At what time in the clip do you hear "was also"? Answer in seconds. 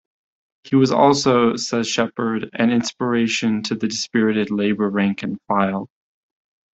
0.75-1.55